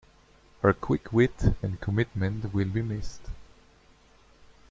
Her 0.63 0.73
quick 0.73 1.13
wit 1.13 1.53
and 1.61 1.79
commitment 1.79 2.55
will 2.55 2.67
be 2.69 2.81
missed. 2.81 3.29